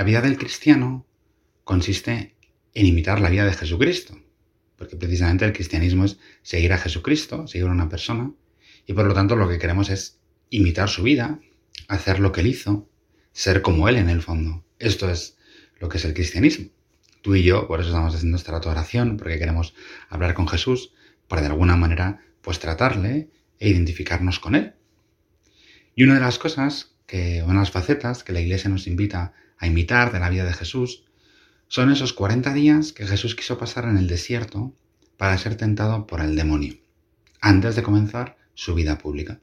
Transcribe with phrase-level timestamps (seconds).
[0.00, 1.06] La vida del cristiano
[1.62, 2.34] consiste
[2.72, 4.18] en imitar la vida de Jesucristo,
[4.76, 8.32] porque precisamente el cristianismo es seguir a Jesucristo, seguir a una persona,
[8.86, 10.18] y por lo tanto lo que queremos es
[10.48, 11.38] imitar su vida,
[11.86, 12.88] hacer lo que él hizo,
[13.32, 14.64] ser como él en el fondo.
[14.78, 15.36] Esto es
[15.78, 16.70] lo que es el cristianismo.
[17.20, 19.74] Tú y yo, por eso estamos haciendo esta oración, porque queremos
[20.08, 20.94] hablar con Jesús,
[21.28, 23.28] para de alguna manera, pues tratarle
[23.58, 24.72] e identificarnos con él.
[25.94, 29.24] Y una de las cosas que, una de las facetas que la iglesia nos invita
[29.24, 29.32] a
[29.66, 31.04] imitar de la vida de Jesús,
[31.68, 34.74] son esos 40 días que Jesús quiso pasar en el desierto
[35.16, 36.78] para ser tentado por el demonio,
[37.40, 39.40] antes de comenzar su vida pública.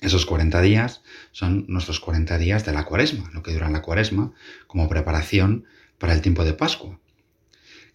[0.00, 4.32] Esos 40 días son nuestros 40 días de la cuaresma, lo que dura la cuaresma,
[4.66, 5.64] como preparación
[5.98, 6.98] para el tiempo de Pascua,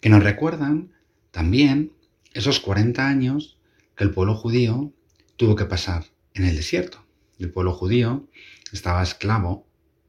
[0.00, 0.92] que nos recuerdan
[1.30, 1.92] también
[2.32, 3.58] esos 40 años
[3.94, 4.92] que el pueblo judío
[5.36, 7.04] tuvo que pasar en el desierto.
[7.38, 8.26] El pueblo judío
[8.72, 9.66] estaba esclavo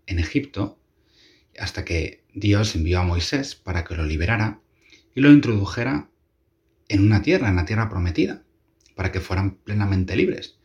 [0.07, 0.78] en Egipto
[1.59, 4.61] hasta que Dios envió a Moisés para que lo liberara
[5.13, 6.09] y lo introdujera
[6.87, 8.43] en una tierra, en la tierra prometida,
[8.95, 10.57] para que fueran plenamente libres.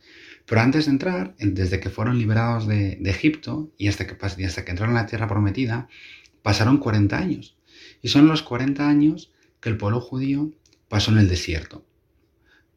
[0.45, 4.71] Pero antes de entrar, desde que fueron liberados de, Egipto y hasta, que, hasta que
[4.71, 5.87] entraron en la tierra prometida,
[6.43, 7.57] pasaron 40 años.
[8.01, 10.51] Y son los 40 años que el pueblo judío
[10.87, 11.85] pasó en el desierto.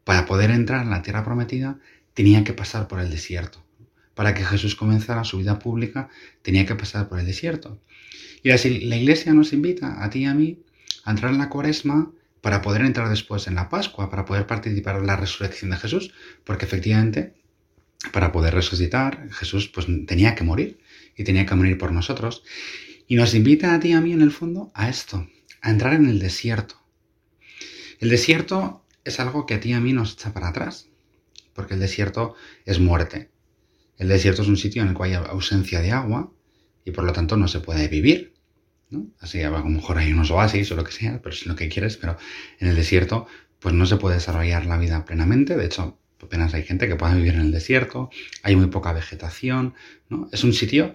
[0.04, 1.78] Para poder entrar en la tierra prometida,
[2.14, 3.62] tenía que pasar por el desierto.
[4.18, 6.08] Para que Jesús comenzara su vida pública,
[6.42, 7.80] tenía que pasar por el desierto.
[8.42, 10.58] Y así la iglesia nos invita, a ti y a mí,
[11.04, 12.10] a entrar en la cuaresma
[12.40, 16.12] para poder entrar después en la Pascua, para poder participar en la resurrección de Jesús,
[16.42, 17.34] porque efectivamente,
[18.12, 20.80] para poder resucitar, Jesús pues tenía que morir
[21.16, 22.42] y tenía que morir por nosotros.
[23.06, 25.28] Y nos invita a ti y a mí, en el fondo, a esto,
[25.60, 26.74] a entrar en el desierto.
[28.00, 30.88] El desierto es algo que a ti y a mí nos echa para atrás,
[31.54, 33.30] porque el desierto es muerte.
[33.98, 36.32] El desierto es un sitio en el cual hay ausencia de agua
[36.84, 38.34] y por lo tanto no se puede vivir.
[38.90, 39.06] ¿no?
[39.20, 41.68] Así a lo mejor hay unos oasis o lo que sea, pero es lo que
[41.68, 42.16] quieres, pero
[42.58, 43.26] en el desierto
[43.58, 45.56] pues no se puede desarrollar la vida plenamente.
[45.56, 48.10] De hecho, apenas hay gente que pueda vivir en el desierto,
[48.42, 49.74] hay muy poca vegetación,
[50.08, 50.28] ¿no?
[50.32, 50.94] Es un sitio,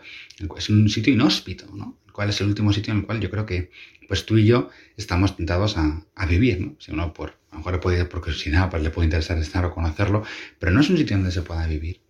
[0.57, 1.99] es un sitio inhóspito, ¿no?
[2.05, 3.71] El cual es el último sitio en el cual yo creo que
[4.07, 6.75] pues tú y yo estamos tentados a, vivir.
[6.79, 9.71] Si uno por, a lo mejor puede, por curiosidad, pues le puede interesar estar o
[9.71, 10.23] conocerlo,
[10.59, 12.01] pero no es un sitio donde se pueda vivir.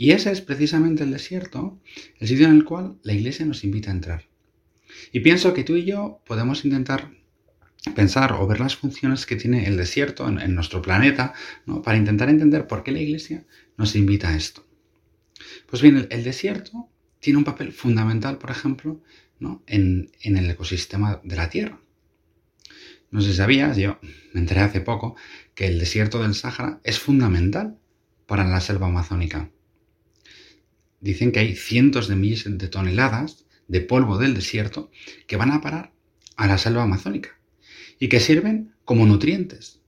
[0.00, 1.78] Y ese es precisamente el desierto,
[2.20, 4.24] el sitio en el cual la iglesia nos invita a entrar.
[5.12, 7.10] Y pienso que tú y yo podemos intentar
[7.94, 11.34] pensar o ver las funciones que tiene el desierto en, nuestro planeta,
[11.66, 11.82] ¿no?
[11.82, 13.44] para intentar entender por qué la Iglesia
[13.76, 14.66] nos invita a esto.
[15.66, 16.88] Pues bien, el, desierto
[17.18, 19.02] tiene un papel fundamental, por ejemplo,
[19.38, 19.62] ¿no?
[19.66, 21.78] en, el ecosistema de la Tierra.
[23.10, 23.98] No sé si sabías, yo
[24.32, 25.14] me enteré hace poco,
[25.54, 27.76] que el desierto del Sáhara es fundamental
[28.24, 29.50] para la selva amazónica.
[31.00, 34.90] Dicen que hay cientos de miles de toneladas de polvo del desierto
[35.26, 35.92] que van a parar
[36.36, 37.38] a la selva amazónica
[37.98, 39.80] y que sirven como nutrientes,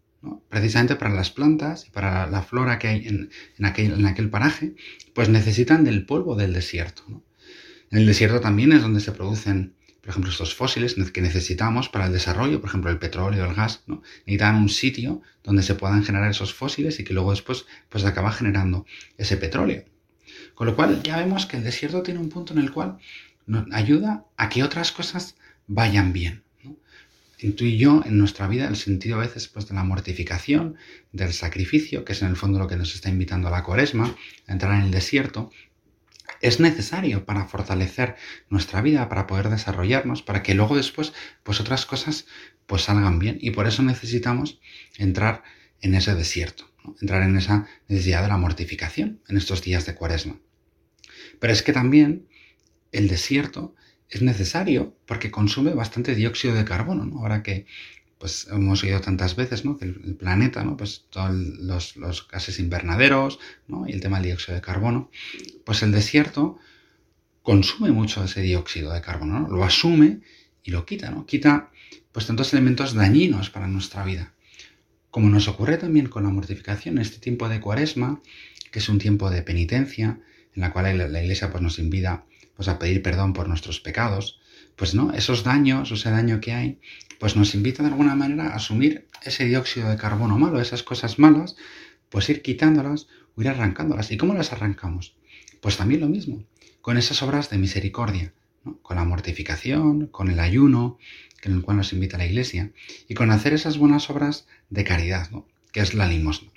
[0.49, 3.31] precisamente para las plantas y para la flora que hay en,
[3.65, 4.75] aquel, en aquel, paraje,
[5.15, 7.03] pues necesitan del polvo del desierto.
[7.91, 12.07] En el desierto también es donde se producen, por ejemplo, estos fósiles que necesitamos para
[12.07, 14.03] el desarrollo, por ejemplo, el petróleo, el gas, ¿no?
[14.27, 18.31] necesitan un sitio donde se puedan generar esos fósiles y que luego después pues acaba
[18.31, 18.87] generando
[19.19, 19.85] ese petróleo.
[20.55, 22.99] Con lo cual ya vemos que el desierto tiene un punto en el cual
[23.47, 25.37] nos ayuda a que otras cosas
[25.67, 26.43] vayan bien
[27.51, 30.77] tú y yo en nuestra vida el sentido a veces pues, de la mortificación,
[31.11, 34.15] del sacrificio, que es en el fondo lo que nos está invitando a la cuaresma,
[34.47, 35.51] a entrar en el desierto,
[36.41, 38.17] es necesario para fortalecer
[38.49, 42.27] nuestra vida, para poder desarrollarnos, para que luego después pues otras cosas
[42.67, 43.39] pues salgan bien.
[43.41, 44.61] Y por eso necesitamos
[44.97, 45.43] entrar
[45.81, 46.71] en ese desierto,
[47.01, 50.39] entrar en esa necesidad de la mortificación en estos días de cuaresma.
[51.39, 52.27] Pero es que también
[52.93, 53.75] el desierto
[54.09, 57.21] es necesario porque consume bastante dióxido de carbono, ¿no?
[57.21, 57.67] Ahora que
[58.19, 59.77] pues hemos oído tantas veces, ¿no?
[59.77, 60.77] Que el, planeta, ¿no?
[60.77, 63.89] Pues todos los, gases invernaderos, ¿no?
[63.89, 65.11] Y el tema del dióxido de carbono,
[65.65, 66.59] pues el desierto
[67.43, 69.49] consume mucho ese dióxido de carbono, ¿no?
[69.49, 70.21] Lo asume
[70.63, 71.27] y lo quita, ¿no?
[71.27, 71.73] Quita
[72.13, 74.35] pues tantos elementos dañinos para nuestra vida.
[75.13, 78.23] Como nos ocurre también con la mortificación, este tiempo de cuaresma,
[78.71, 80.21] que es un tiempo de penitencia,
[80.55, 82.25] en la cual la, la iglesia pues, nos invita
[82.57, 84.41] pues a pedir perdón por nuestros pecados,
[84.75, 86.81] pues no, esos daños, ese daño que hay,
[87.21, 91.19] pues nos invita de alguna manera a asumir ese dióxido de carbono malo, esas cosas
[91.19, 91.57] malas,
[92.09, 93.07] pues ir quitándolas
[93.37, 94.11] o ir arrancándolas.
[94.13, 95.15] ¿Y cómo las arrancamos?
[95.61, 96.43] Pues también lo mismo,
[96.81, 98.33] con esas obras de misericordia,
[98.83, 100.99] con la mortificación, con el ayuno,
[101.43, 102.73] en el cual nos invita la Iglesia,
[103.09, 105.29] y con hacer esas buenas obras de caridad,
[105.73, 106.51] que es la limosna.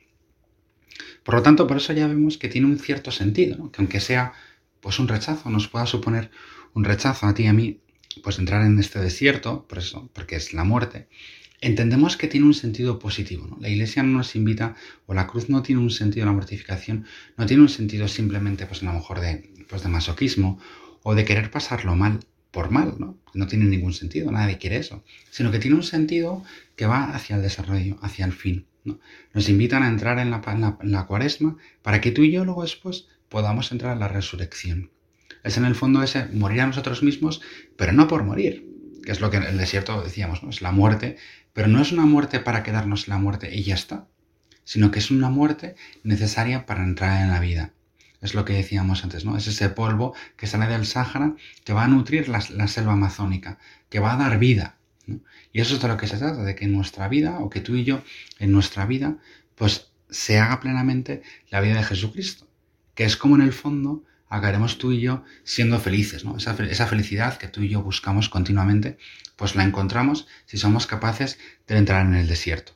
[1.23, 4.33] Por lo tanto, por eso ya vemos que tiene un cierto sentido, que aunque sea
[4.79, 6.29] pues un rechazo, nos pueda suponer
[6.75, 7.79] un rechazo a ti y a mí
[8.21, 11.07] pues entrar en este desierto, por eso, porque es la muerte,
[11.61, 13.57] entendemos que tiene un sentido positivo.
[13.59, 14.75] La iglesia no nos invita,
[15.07, 17.05] o la cruz no tiene un sentido, la mortificación
[17.37, 20.59] no tiene un sentido simplemente, pues a lo mejor de, pues, de masoquismo
[21.07, 22.19] o de querer pasarlo mal
[22.49, 23.15] por mal, ¿no?
[23.35, 26.43] No tiene ningún sentido, nadie quiere eso, sino que tiene un sentido
[26.75, 28.65] que va hacia el desarrollo, hacia el fin.
[28.83, 28.99] ¿no?
[29.33, 30.41] Nos invitan a entrar en la,
[30.81, 34.89] en la cuaresma para que tú y yo luego después podamos entrar en la resurrección.
[35.43, 37.39] Es en el fondo ese morir a nosotros mismos,
[37.77, 38.67] pero no por morir,
[39.03, 40.49] que es lo que en el desierto decíamos, ¿no?
[40.49, 41.17] Es la muerte,
[41.53, 44.07] pero no es una muerte para quedarnos en la muerte y ya está,
[44.63, 47.73] sino que es una muerte necesaria para entrar en la vida.
[48.21, 49.37] Es lo que decíamos antes, ¿no?
[49.37, 53.59] Es ese polvo que sale del Sáhara que va a nutrir la, selva amazónica,
[53.89, 54.77] que va a dar vida.
[55.51, 57.61] Y eso es de lo que se trata, de que en nuestra vida, o que
[57.61, 58.01] tú y yo,
[58.39, 59.17] en nuestra vida,
[59.55, 62.47] pues se haga plenamente la vida de Jesucristo,
[62.95, 66.37] que es como en el fondo acabaremos tú y yo siendo felices, ¿no?
[66.37, 68.97] Esa, esa, felicidad que tú y yo buscamos continuamente,
[69.35, 72.73] pues la encontramos si somos capaces de entrar en el desierto.